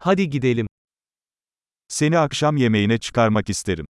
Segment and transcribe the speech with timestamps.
[0.00, 0.66] Hadi gidelim.
[1.88, 3.86] Seni akşam yemeğine çıkarmak isterim.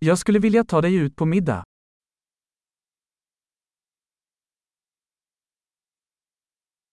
[0.00, 1.64] Jag skulle vilja ta dig ut på middag.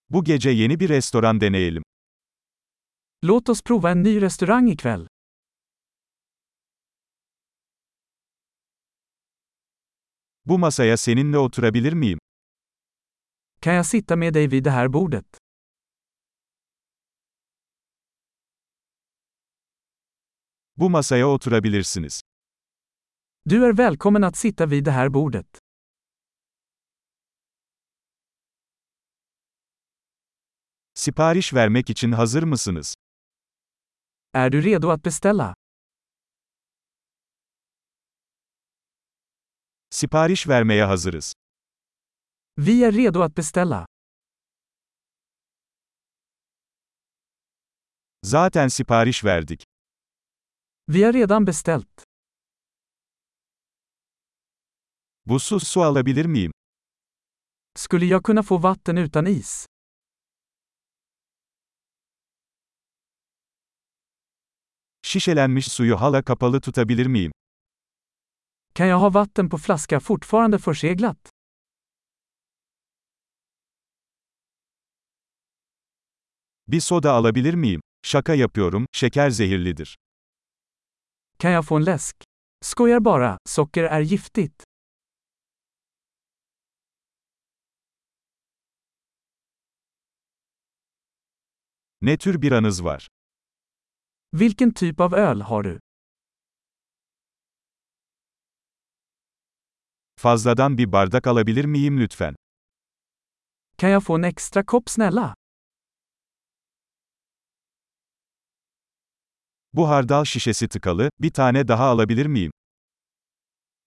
[0.09, 1.83] Bu gece yeni bir restoran deneyelim.
[3.23, 5.07] Låt oss prova en ny restaurang ikväll.
[10.45, 12.19] Bu masaya seninle oturabilir miyim?
[13.59, 15.37] Kan jag sitta med dig vid det här bordet?
[20.79, 22.21] Bu masaya oturabilirsiniz.
[23.45, 25.57] Du är välkommen att sitta vid det här bordet.
[30.93, 32.93] Sipariş vermek için hazır mısınız?
[34.33, 35.53] Är du redo att beställa?
[39.89, 41.33] Sipariş vermeye hazırız.
[42.57, 43.85] Vi är redo att beställa.
[48.25, 49.63] Zaten sipariş verdik.
[50.91, 52.03] Vi har redan beställt.
[55.25, 56.51] Buzsuz su alabilir miyim?
[57.79, 59.65] Skulle jag kunna få vatten utan is?
[65.01, 67.31] Şişelenmiş suyu hala kapalı tutabilir miyim?
[68.73, 71.29] Kan jag ha vatten på flaska fortfarande förseglat?
[76.67, 77.81] Bir soda alabilir miyim?
[78.03, 79.97] Şaka yapıyorum, şeker zehirlidir.
[81.41, 82.15] Kan jag få en läsk?
[82.65, 84.63] Skojar bara, socker är giftigt.
[92.01, 93.07] Ne tür biranız var?
[94.31, 95.79] Vilken typ av öl har du?
[100.19, 102.35] Fazladan bir bardak alabilir miyim lütfen?
[103.77, 105.38] Kan jag få en extra kopp snälla?
[109.73, 112.51] Bu hardal şişesi tıkalı, bir tane daha alabilir miyim?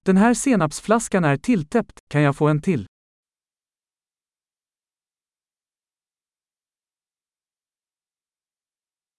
[0.06, 2.86] Den här senapsflaskan är tilltäppt, kan jag få en till?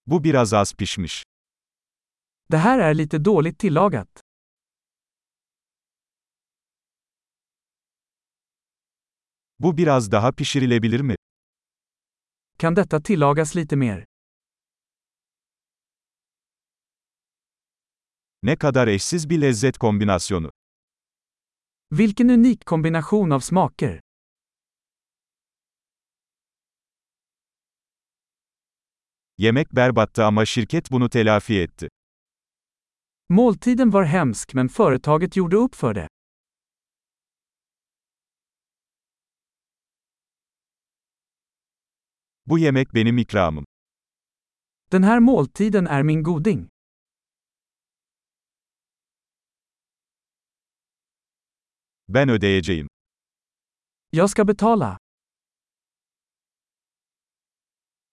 [0.06, 1.24] Bu biraz az pişmiş.
[2.52, 4.20] Det här är lite dåligt tillagat.
[9.60, 11.16] Bu biraz daha pişirilebilir mi?
[12.58, 14.06] Kan detta tillagas lite mer?
[18.46, 20.52] Ne kadar eşsiz bir lezzet kombinasyonu.
[21.92, 24.00] Vilken unik kombination av smaker.
[29.38, 31.88] Yemek berbattı ama şirket bunu telafi etti.
[33.30, 36.08] Måltiden var hemsk men företaget gjorde upp för det.
[42.46, 43.66] Bu yemek benim ikramım.
[44.92, 46.73] Den här måltiden är min goding.
[52.14, 52.88] Ben ödeyeceğim.
[54.12, 54.98] Jag ska betala.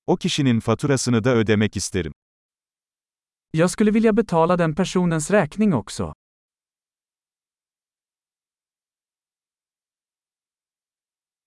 [0.06, 2.12] O kişinin faturasını da ödemek isterim.
[3.53, 6.12] Jag skulle vilja betala den personens räkning också.